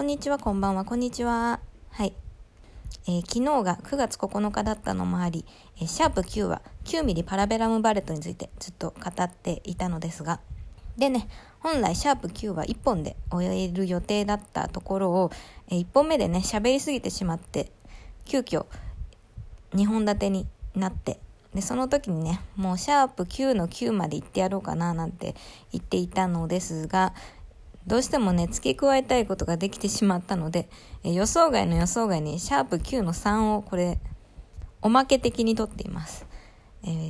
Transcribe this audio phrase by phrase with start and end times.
[0.00, 1.60] こんにちは、こんばんは、こんにちは。
[1.90, 2.14] はい。
[3.06, 5.44] えー、昨日が9月9日だったのもあり、
[5.76, 10.40] えー、シャープ Q は9ミリパラベラムバレットについてずっと語っていたのですが、
[10.96, 11.28] でね、
[11.58, 15.30] 本来シャープ Q は1本で終える予定だったところを、
[15.68, 17.70] えー、1本目でね、喋りすぎてしまって、
[18.24, 18.64] 急遽
[19.74, 21.20] 2本立てになって、
[21.54, 25.34] で、その時にね、もうシャープ Q の9まで行ってやろうかななんて
[25.72, 27.12] 言っていたのですが、
[27.90, 30.68] どうしてもね、付け加えたいことができてしまったので、
[31.02, 33.98] え予想外の予想外に、シャープ9の3をこれ、
[34.80, 36.24] おまけ的に取っています。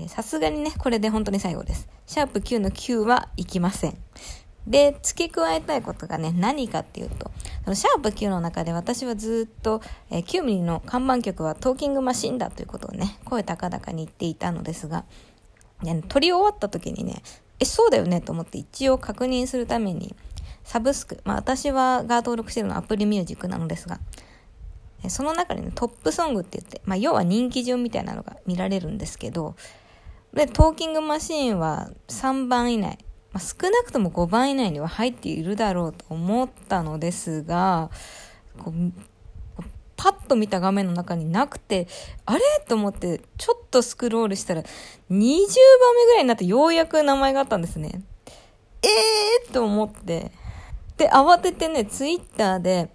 [0.09, 1.87] さすがにね、これで本当に最後です。
[2.07, 3.98] シャープ9の9はいきません。
[4.66, 7.30] で、付け加えたいことがね、何かっていうと、
[7.65, 15.05] そのシャープ9の中で私はずっと、えー、9ミリの看板曲はトーキングマシンだということをね、声高々に言っていたのですが、
[15.83, 17.23] ね、撮り終わった時にね、
[17.59, 20.16] え、そうだよねと思って一応確認するために、
[20.70, 23.98] サブスク、まあ私はが登録してるのはアプリミュージックなのですが、
[25.09, 29.57] その中にね、トップソングって言って、まあ要は人気順みたいなのが見られるんですけど、
[30.32, 37.90] で、トーキングマシーンは3番以内、まあ、少なくとも5番以内には入っているだろうと思ったのですが、
[38.57, 38.93] こう
[39.96, 41.88] パッと見た画面の中になくて、
[42.27, 42.40] あれ？
[42.68, 44.66] と思って、ちょっとスクロールしたら、20
[45.10, 48.02] 番目ぐらいになってようやく名前があったんですね。
[48.82, 49.52] えー？
[49.52, 50.30] と思って、
[51.01, 52.90] で、慌ててね、ツイッターで、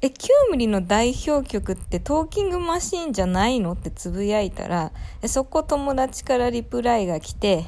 [0.00, 0.12] え、9
[0.52, 3.72] ミリの代表曲ってトーキングマシーンじゃないの？
[3.72, 4.92] ってつぶやいたら、
[5.26, 7.64] そこ友達からリプライが来て、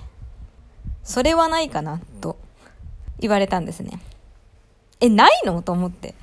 [1.02, 2.00] それはないかな？
[2.20, 2.38] と
[3.18, 3.98] 言われたんですね。
[5.00, 5.60] え、ないの？
[5.62, 6.14] と思って。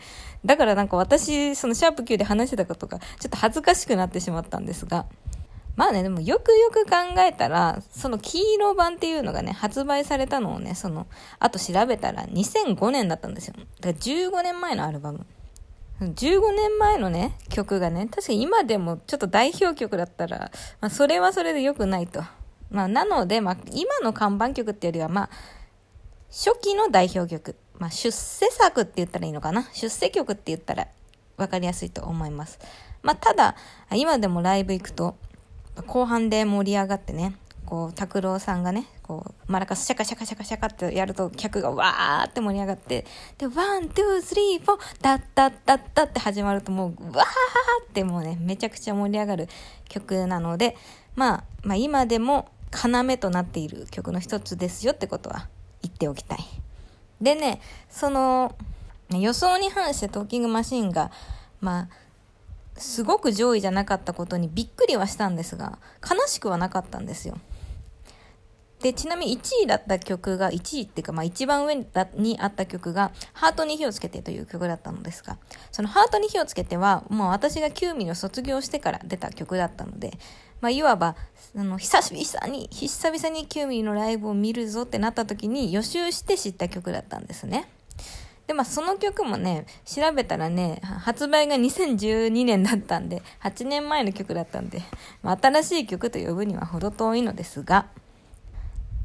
[0.45, 5.07] だからなんか私、そのシャープ Q で話してたことがちょっと恥ずかしくなってしまったんですが、
[5.75, 11.07] まあね、でもよくよく考えたら、その黄色版っていうのがね、発売されたのをね、その、
[11.39, 13.55] あと調べたら2005年だったんですよ。
[13.57, 15.25] だから15年前のアルバム。
[16.01, 22.23] 15年前のね、曲がね、確かに今でもちょっと代表曲だったら、まあそれはそれで良くないと。
[22.71, 25.29] まあなので、まあ今の看板曲っていうよりは、まあ、
[26.29, 27.55] 初期の代表曲。
[27.77, 29.69] まあ出世作って言ったらいいのかな？
[29.73, 30.87] 出世曲って言ったら
[31.37, 32.59] 分かりやすいと思います。
[33.03, 33.55] まあただ、
[33.93, 35.15] 今でもライブ行くと、
[35.87, 43.05] 後半で盛り上がってね、こう、拓郎さんがね、こう、マラカスシャカシャカシャカシャカってやると客がわーって盛り上がって、
[43.37, 49.47] で、 one, two, three, four、ダッダッダッダって始まるともう、わーってもうね、めちゃくちゃ盛り上がる
[49.87, 50.75] 曲なので、
[51.15, 55.47] まあ、まあ今でも要となっている曲の一つですよってことは
[55.81, 56.39] 言っておきたい。
[57.21, 58.55] でね、その、
[59.09, 61.11] 予想に反してトーキングマシーンが、
[61.59, 61.89] まあ、
[62.77, 67.37] すごく上位じゃなかったことにびっくりはしたんですが、悲しくはなかったんですよ。
[68.81, 71.75] で、ちなみに1位だった曲が、1位っていうか、まあ一番上
[72.15, 75.37] にあった曲が、ハートに火をつけてという曲だったのですが、
[75.71, 80.17] そのハートに火をつけては、もう私が9ミリを卒業してから出た曲だったので、
[80.61, 81.15] まあいわば、
[81.55, 87.69] あの、久々に、久々に9ミリのライブを見るぞってなった時に予習して知った曲だったんですね。
[88.51, 94.81] で、まあその曲もね、調べたらね、発売が2012年だったんで、8年前の曲だったんで、
[95.23, 97.87] まあ、新しい曲と呼ぶには程遠いのですが、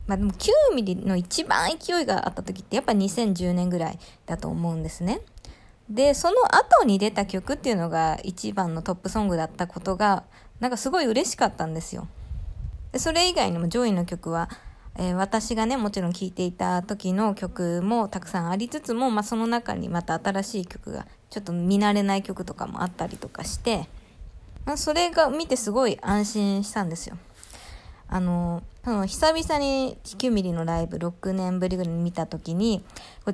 [0.09, 5.21] まあでも9ミリの一番勢いがあった時ってやっぱ2010年ぐらいだと思うんですね。
[5.89, 10.25] で、その後に出た曲っていうのが一番のトップソングだったことが、
[10.59, 12.09] なんかすごい嬉しかったんですよ。
[12.91, 14.51] でそれ以外にも上位の曲は、
[14.99, 23.89] えー、私がね、もちろん聴いていた時の曲もたくさんありつつも、まあ、その中にまた新しい曲が、ちょっと見慣れない曲とかもあったりとかして、
[24.65, 27.19] まあ、それが見てすごい安心したんですよ。
[28.09, 32.85] あの、久々に9ミリのライブ6年ぶりぐらいに見た時に、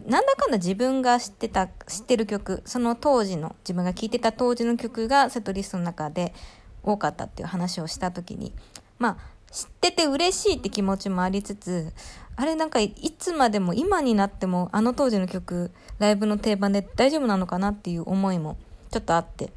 [0.07, 6.35] なんだかんだ自分が知ってた、知ってる曲、その当時の、自分が聴いてた当時の曲がセットリストの中で
[6.83, 8.55] 多かったっていう話をした時に、
[8.99, 11.93] まあ、知ってて嬉しいって気持ちもありつつ、
[12.35, 18.57] あれなんかいつまでも今になってもあの当時の曲、ライブの定番で大丈夫なのかなっていう思いも
[18.91, 19.45] ちょっとあって。
[19.45, 19.53] やっ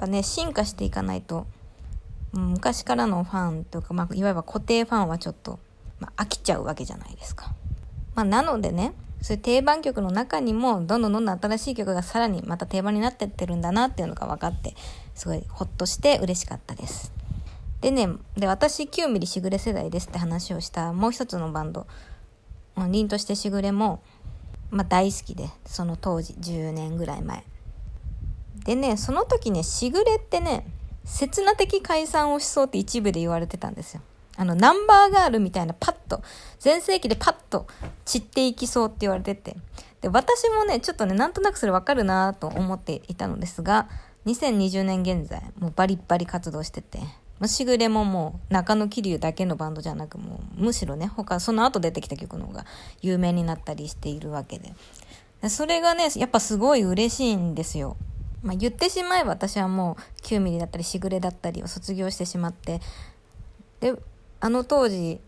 [0.00, 1.46] ぱね、進化していかないと、
[2.32, 5.60] 昔からのファンというか、まあ、いわゆる固定ファンはちょっと、
[6.00, 7.52] まあ、飽きちゃうわけじゃないですか。
[8.16, 8.92] まあ、なのでね、
[9.22, 14.74] そういう定番曲の中にも、どんどんどんどん新しい曲がさらにまた定番になってってるんだなっていうのが分かって、
[15.14, 17.12] すごいほっとして嬉しかったです。
[17.84, 21.86] でね、で、私9ミリしぐれ世代ですって話をしたもう一つのバンド、
[22.78, 24.02] 凛としてしぐれも、
[24.70, 27.44] まあ大好きで、その当時、10年ぐらい前。
[28.64, 30.66] でね、その時ね、しぐれってね、
[31.04, 34.00] 刹那的解散をしそうって一部で言われてたんですよ。
[34.38, 36.22] あの、ナンバーガールみたいなパッと、
[36.60, 37.66] 全盛期でパッと
[38.06, 39.58] 散っていきそうって言われてて。
[40.00, 43.90] で、私もね、ちょっとね、なんとなくそれわかるなと思っていたのですが、
[44.24, 47.00] 2020年現在、もうバリッバリ活動してて、
[47.46, 52.66] しぐれももう中野桐生だけのバンドじゃなくもうむしろね他その後出てきた曲の方が
[53.02, 54.74] 有名になったりしているわけで
[55.48, 57.96] それがねやっぱすごい嬉しいんですよ。
[58.42, 62.80] まあ、言ってしまえば私はもう9ミリだったりしぐれだったりを卒業してしまって
[63.80, 63.94] で
[64.40, 65.18] あの当時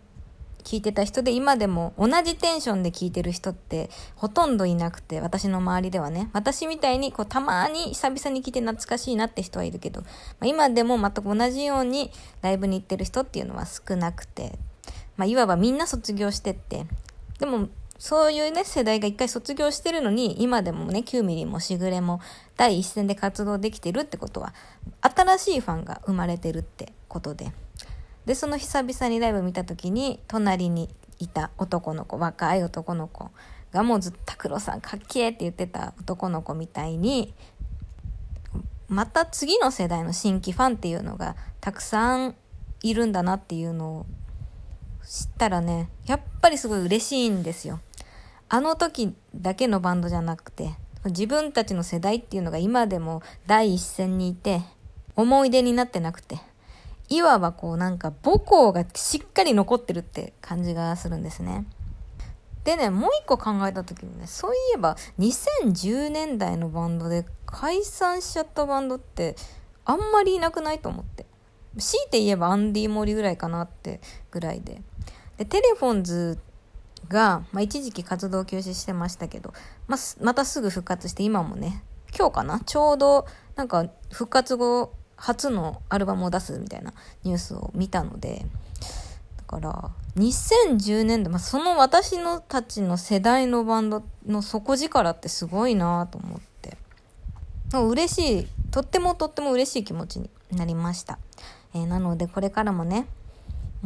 [0.66, 6.28] 聞いてた人で今でも同じテンションで聞いてる人ってほとんどいなくて私の周りではね。
[6.32, 10.06] 私みたいにこうたまに久々に聞いて懐かしいなって人はいるけど、ま
[10.40, 12.10] あ、今でも全く同じように
[12.42, 14.58] ライブに行ってる人っていうのは少なくて、
[15.16, 16.84] まあ、いわばみんな卒業してって。
[17.38, 22.20] でもそういうね世代が一回卒業してるのに今でもね9ミリもしぐれも
[22.56, 24.52] 第一線で活動できてるってことは
[25.00, 27.52] 新しいファンが生まれてるってことで。
[28.26, 33.30] でその久々にライブ見た時に隣にいた男の子若い男の子
[33.72, 37.34] がもうずっと「拓郎さんかっけえ」って言ってた男の子みたいに
[38.88, 42.34] また次の世代の新規ファンっていうのがたくさん
[42.82, 44.06] いるんだなっていうのを
[45.04, 47.80] 知ったらねやっぱりすごい嬉しいんですよ。
[48.48, 50.74] あの時だけのバンドじゃなくて
[51.04, 54.62] 自分たちの世代っていうのが今でも第一線にいて
[55.16, 56.38] 思い出になってなくて
[57.08, 61.66] いわばこうなんか母校がしっかり残ってるって感じがするんですね。
[62.64, 69.36] でね、もう一個考えた時にね、そういえば2010年代のバンドで解散しちゃったバンドって
[69.84, 71.26] あんまりいなくないと思って。
[71.78, 74.00] 強いて言えばアンディ・モリぐらいかなって
[74.30, 74.82] ぐらいで。
[75.36, 76.38] で、テレフォンズ
[77.08, 79.52] が、まあ、一時期活動休止してましたけど、
[79.86, 81.84] まあ、またすぐ復活して今もね、
[82.18, 82.60] 今日かな？
[82.60, 86.92] ちょうどなんか復活後初のアルバムを出すみたいな
[87.24, 88.46] ニュースを見たので、
[89.36, 96.76] だから、2010年度、まあ、その私のたちの世代のバンドの底力ってすごいなと思って、
[97.72, 101.18] 嬉しい、とってもとっても嬉しい気持ちになりました。
[101.74, 103.06] えー、なのでこれからもね、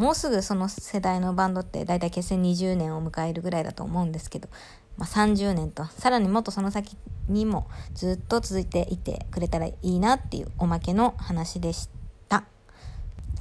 [0.01, 4.49] もうすぐその世代のバンドって大体結成20年を迎えるぐらいだと思うんですけど、
[4.97, 6.97] まあ、30年とさらにもっとその先
[7.29, 11.91] にもずっと続いていてくれたらいいなっていうおまけの話でし
[12.31, 12.45] た。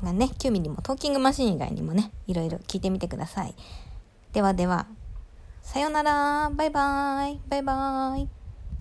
[0.03, 3.55] がね、9ミリもトーキングマシン以外にもね、いろいろ聞いてみてください。
[4.33, 4.85] ではでは、
[5.61, 8.38] さようなら、バイバーイ、バイバーイ。